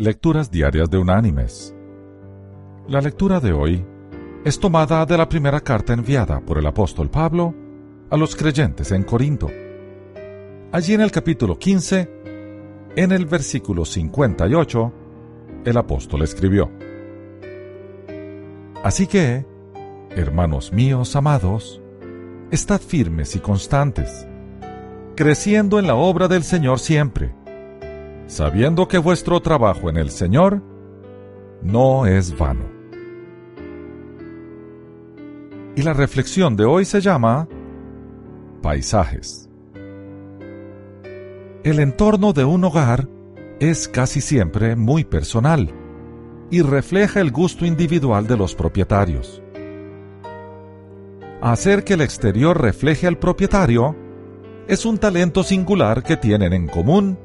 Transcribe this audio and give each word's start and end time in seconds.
Lecturas 0.00 0.48
Diarias 0.48 0.88
de 0.90 0.96
Unánimes. 0.96 1.74
La 2.86 3.00
lectura 3.00 3.40
de 3.40 3.52
hoy 3.52 3.84
es 4.44 4.60
tomada 4.60 5.04
de 5.04 5.18
la 5.18 5.28
primera 5.28 5.58
carta 5.60 5.92
enviada 5.92 6.38
por 6.38 6.56
el 6.56 6.66
apóstol 6.68 7.10
Pablo 7.10 7.52
a 8.08 8.16
los 8.16 8.36
creyentes 8.36 8.92
en 8.92 9.02
Corinto. 9.02 9.48
Allí 10.70 10.94
en 10.94 11.00
el 11.00 11.10
capítulo 11.10 11.58
15, 11.58 12.08
en 12.94 13.10
el 13.10 13.26
versículo 13.26 13.84
58, 13.84 14.92
el 15.64 15.76
apóstol 15.76 16.22
escribió, 16.22 16.70
Así 18.84 19.08
que, 19.08 19.44
hermanos 20.10 20.72
míos 20.72 21.16
amados, 21.16 21.82
estad 22.52 22.80
firmes 22.80 23.34
y 23.34 23.40
constantes, 23.40 24.28
creciendo 25.16 25.80
en 25.80 25.88
la 25.88 25.96
obra 25.96 26.28
del 26.28 26.44
Señor 26.44 26.78
siempre 26.78 27.34
sabiendo 28.28 28.86
que 28.86 28.98
vuestro 28.98 29.40
trabajo 29.40 29.88
en 29.88 29.96
el 29.96 30.10
Señor 30.10 30.62
no 31.62 32.06
es 32.06 32.36
vano. 32.36 32.66
Y 35.74 35.82
la 35.82 35.94
reflexión 35.94 36.54
de 36.54 36.64
hoy 36.64 36.84
se 36.84 37.00
llama 37.00 37.48
Paisajes. 38.62 39.48
El 41.64 41.80
entorno 41.80 42.32
de 42.32 42.44
un 42.44 42.62
hogar 42.64 43.08
es 43.60 43.88
casi 43.88 44.20
siempre 44.20 44.76
muy 44.76 45.04
personal 45.04 45.72
y 46.50 46.62
refleja 46.62 47.20
el 47.20 47.30
gusto 47.30 47.64
individual 47.64 48.26
de 48.26 48.36
los 48.36 48.54
propietarios. 48.54 49.42
Hacer 51.40 51.82
que 51.82 51.94
el 51.94 52.02
exterior 52.02 52.60
refleje 52.60 53.06
al 53.06 53.18
propietario 53.18 53.96
es 54.66 54.84
un 54.84 54.98
talento 54.98 55.42
singular 55.42 56.02
que 56.02 56.16
tienen 56.16 56.52
en 56.52 56.66
común 56.66 57.18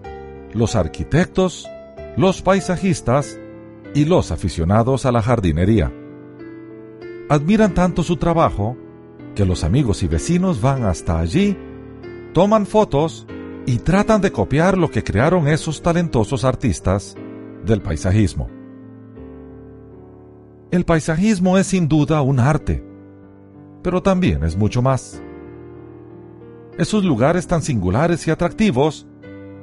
los 0.53 0.75
arquitectos, 0.75 1.67
los 2.17 2.41
paisajistas 2.41 3.39
y 3.93 4.05
los 4.05 4.31
aficionados 4.31 5.05
a 5.05 5.11
la 5.11 5.21
jardinería. 5.21 5.91
Admiran 7.29 7.73
tanto 7.73 8.03
su 8.03 8.17
trabajo 8.17 8.77
que 9.35 9.45
los 9.45 9.63
amigos 9.63 10.03
y 10.03 10.07
vecinos 10.07 10.61
van 10.61 10.83
hasta 10.83 11.19
allí, 11.19 11.57
toman 12.33 12.65
fotos 12.65 13.25
y 13.65 13.77
tratan 13.77 14.21
de 14.21 14.31
copiar 14.31 14.77
lo 14.77 14.91
que 14.91 15.03
crearon 15.03 15.47
esos 15.47 15.81
talentosos 15.81 16.43
artistas 16.43 17.15
del 17.65 17.81
paisajismo. 17.81 18.49
El 20.71 20.85
paisajismo 20.85 21.57
es 21.57 21.67
sin 21.67 21.87
duda 21.87 22.21
un 22.21 22.39
arte, 22.39 22.83
pero 23.83 24.01
también 24.01 24.43
es 24.43 24.57
mucho 24.57 24.81
más. 24.81 25.21
Esos 26.77 27.03
lugares 27.03 27.45
tan 27.47 27.61
singulares 27.61 28.27
y 28.27 28.31
atractivos 28.31 29.07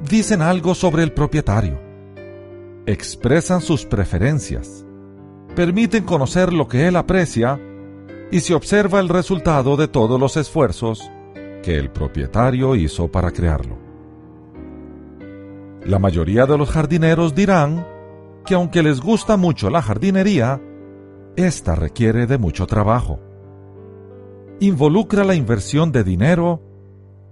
dicen 0.08 0.42
algo 0.42 0.74
sobre 0.74 1.02
el 1.02 1.12
propietario, 1.12 1.78
expresan 2.86 3.60
sus 3.60 3.84
preferencias, 3.84 4.84
permiten 5.54 6.04
conocer 6.04 6.52
lo 6.52 6.68
que 6.68 6.86
él 6.86 6.96
aprecia 6.96 7.60
y 8.30 8.40
se 8.40 8.54
observa 8.54 9.00
el 9.00 9.08
resultado 9.08 9.76
de 9.76 9.88
todos 9.88 10.18
los 10.18 10.36
esfuerzos 10.36 11.10
que 11.62 11.76
el 11.76 11.90
propietario 11.90 12.74
hizo 12.76 13.10
para 13.10 13.30
crearlo. 13.30 13.78
La 15.84 15.98
mayoría 15.98 16.46
de 16.46 16.56
los 16.56 16.70
jardineros 16.70 17.34
dirán 17.34 17.86
que 18.44 18.54
aunque 18.54 18.82
les 18.82 19.00
gusta 19.00 19.36
mucho 19.36 19.70
la 19.70 19.82
jardinería, 19.82 20.60
esta 21.36 21.74
requiere 21.74 22.26
de 22.26 22.38
mucho 22.38 22.66
trabajo. 22.66 23.20
Involucra 24.60 25.24
la 25.24 25.34
inversión 25.34 25.90
de 25.90 26.04
dinero, 26.04 26.62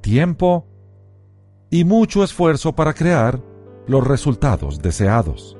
tiempo 0.00 0.67
y 1.70 1.84
mucho 1.84 2.24
esfuerzo 2.24 2.74
para 2.74 2.94
crear 2.94 3.40
los 3.86 4.06
resultados 4.06 4.80
deseados. 4.80 5.56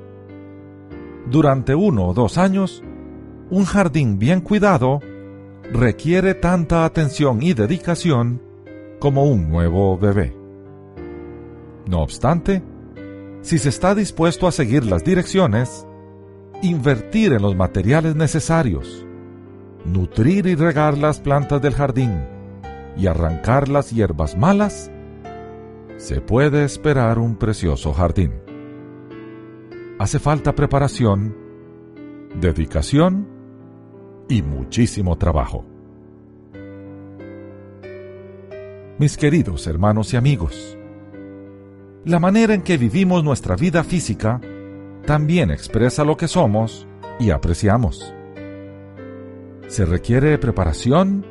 Durante 1.29 1.75
uno 1.75 2.07
o 2.07 2.13
dos 2.13 2.37
años, 2.37 2.83
un 3.49 3.65
jardín 3.65 4.17
bien 4.19 4.41
cuidado 4.41 4.99
requiere 5.71 6.33
tanta 6.33 6.85
atención 6.85 7.41
y 7.43 7.53
dedicación 7.53 8.41
como 8.99 9.25
un 9.25 9.49
nuevo 9.49 9.97
bebé. 9.97 10.35
No 11.85 12.01
obstante, 12.01 12.63
si 13.41 13.57
se 13.57 13.69
está 13.69 13.95
dispuesto 13.95 14.47
a 14.47 14.51
seguir 14.51 14.85
las 14.85 15.03
direcciones, 15.03 15.85
invertir 16.61 17.33
en 17.33 17.41
los 17.41 17.55
materiales 17.55 18.15
necesarios, 18.15 19.05
nutrir 19.85 20.45
y 20.47 20.55
regar 20.55 20.97
las 20.97 21.19
plantas 21.19 21.61
del 21.61 21.73
jardín 21.73 22.25
y 22.97 23.07
arrancar 23.07 23.69
las 23.69 23.91
hierbas 23.91 24.37
malas, 24.37 24.91
se 25.99 26.21
puede 26.21 26.63
esperar 26.63 27.19
un 27.19 27.35
precioso 27.35 27.91
jardín. 27.91 28.31
Hace 29.99 30.17
falta 30.17 30.55
preparación, 30.55 31.35
dedicación 32.39 33.27
y 34.29 34.41
muchísimo 34.41 35.17
trabajo. 35.17 35.65
Mis 38.97 39.17
queridos 39.17 39.67
hermanos 39.67 40.13
y 40.13 40.17
amigos, 40.17 40.77
la 42.05 42.19
manera 42.19 42.53
en 42.53 42.61
que 42.61 42.77
vivimos 42.77 43.21
nuestra 43.21 43.57
vida 43.57 43.83
física 43.83 44.39
también 45.05 45.51
expresa 45.51 46.05
lo 46.05 46.15
que 46.15 46.29
somos 46.29 46.87
y 47.19 47.31
apreciamos. 47.31 48.13
Se 49.67 49.83
requiere 49.83 50.37
preparación, 50.37 51.25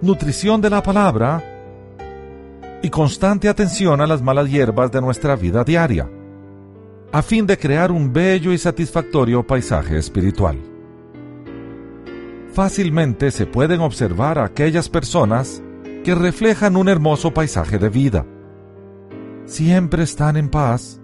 nutrición 0.00 0.60
de 0.60 0.70
la 0.70 0.80
palabra 0.80 1.49
y 2.82 2.90
constante 2.90 3.48
atención 3.48 4.00
a 4.00 4.06
las 4.06 4.22
malas 4.22 4.50
hierbas 4.50 4.90
de 4.90 5.00
nuestra 5.00 5.36
vida 5.36 5.64
diaria, 5.64 6.08
a 7.12 7.22
fin 7.22 7.46
de 7.46 7.58
crear 7.58 7.90
un 7.92 8.12
bello 8.12 8.52
y 8.52 8.58
satisfactorio 8.58 9.46
paisaje 9.46 9.98
espiritual. 9.98 10.58
Fácilmente 12.52 13.30
se 13.30 13.46
pueden 13.46 13.80
observar 13.80 14.38
a 14.38 14.44
aquellas 14.44 14.88
personas 14.88 15.62
que 16.04 16.14
reflejan 16.14 16.76
un 16.76 16.88
hermoso 16.88 17.32
paisaje 17.32 17.78
de 17.78 17.88
vida. 17.88 18.26
Siempre 19.44 20.02
están 20.02 20.36
en 20.36 20.48
paz 20.48 21.00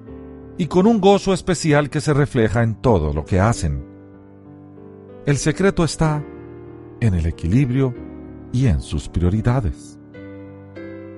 y 0.58 0.66
con 0.66 0.86
un 0.86 1.00
gozo 1.00 1.34
especial 1.34 1.90
que 1.90 2.00
se 2.00 2.14
refleja 2.14 2.62
en 2.62 2.74
todo 2.76 3.12
lo 3.12 3.24
que 3.24 3.40
hacen. 3.40 3.84
El 5.26 5.36
secreto 5.36 5.84
está 5.84 6.24
en 7.00 7.14
el 7.14 7.26
equilibrio 7.26 7.94
y 8.52 8.66
en 8.66 8.80
sus 8.80 9.08
prioridades. 9.08 9.95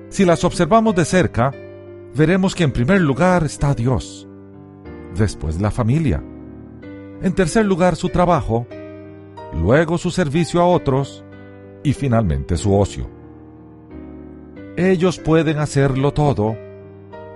Si 0.08 0.24
las 0.24 0.42
observamos 0.44 0.94
de 0.94 1.04
cerca, 1.04 1.52
veremos 2.14 2.54
que 2.54 2.64
en 2.64 2.72
primer 2.72 3.00
lugar 3.00 3.44
está 3.44 3.74
Dios, 3.74 4.26
después 5.14 5.60
la 5.60 5.70
familia, 5.70 6.22
en 7.20 7.34
tercer 7.34 7.66
lugar 7.66 7.94
su 7.94 8.08
trabajo, 8.08 8.66
luego 9.52 9.98
su 9.98 10.10
servicio 10.10 10.60
a 10.60 10.66
otros 10.66 11.24
y 11.82 11.92
finalmente 11.92 12.56
su 12.56 12.74
ocio. 12.74 13.10
Ellos 14.76 15.18
pueden 15.18 15.58
hacerlo 15.58 16.12
todo 16.12 16.56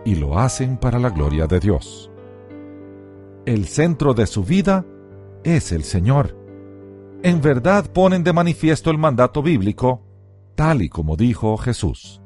y 0.05 0.15
lo 0.15 0.39
hacen 0.39 0.79
para 0.79 0.99
la 0.99 1.11
gloria 1.11 1.47
de 1.47 1.61
Dios. 1.61 2.11
El 3.45 3.67
centro 3.67 4.15
de 4.15 4.27
su 4.27 4.45
vida 4.45 4.87
es 5.45 5.73
el 5.73 5.83
Señor. 5.85 6.37
En 7.23 7.41
verdad 7.41 7.91
ponen 7.93 8.25
de 8.25 8.33
manifiesto 8.33 8.91
el 8.91 8.99
mandato 8.99 9.43
bíblico, 9.43 10.03
tal 10.55 10.83
y 10.83 10.89
como 10.89 11.17
dijo 11.17 11.57
Jesús. 11.57 12.22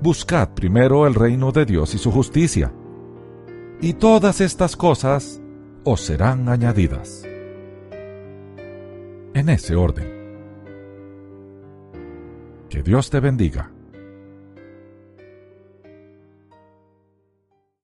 Buscad 0.00 0.50
primero 0.50 1.08
el 1.08 1.14
reino 1.14 1.50
de 1.50 1.64
Dios 1.64 1.92
y 1.94 1.98
su 1.98 2.12
justicia, 2.12 2.72
y 3.80 3.94
todas 3.94 4.40
estas 4.40 4.76
cosas 4.76 5.40
os 5.82 6.00
serán 6.02 6.48
añadidas. 6.48 7.24
En 9.34 9.48
ese 9.48 9.74
orden. 9.74 10.06
Que 12.68 12.82
Dios 12.82 13.10
te 13.10 13.18
bendiga. 13.18 13.72